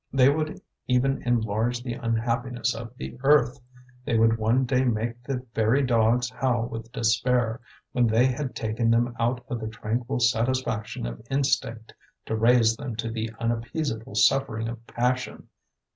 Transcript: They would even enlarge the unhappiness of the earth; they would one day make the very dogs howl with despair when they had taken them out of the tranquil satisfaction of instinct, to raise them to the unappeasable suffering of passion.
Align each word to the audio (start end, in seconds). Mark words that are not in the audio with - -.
They 0.11 0.29
would 0.29 0.59
even 0.87 1.21
enlarge 1.27 1.83
the 1.83 1.93
unhappiness 1.93 2.73
of 2.73 2.91
the 2.97 3.19
earth; 3.23 3.59
they 4.03 4.17
would 4.17 4.39
one 4.39 4.65
day 4.65 4.83
make 4.83 5.21
the 5.21 5.45
very 5.53 5.83
dogs 5.83 6.27
howl 6.31 6.65
with 6.67 6.91
despair 6.91 7.61
when 7.91 8.07
they 8.07 8.25
had 8.25 8.55
taken 8.55 8.89
them 8.89 9.15
out 9.19 9.45
of 9.47 9.59
the 9.59 9.67
tranquil 9.67 10.19
satisfaction 10.19 11.05
of 11.05 11.21
instinct, 11.29 11.93
to 12.25 12.35
raise 12.35 12.75
them 12.75 12.95
to 12.95 13.11
the 13.11 13.29
unappeasable 13.39 14.15
suffering 14.15 14.67
of 14.67 14.87
passion. 14.87 15.49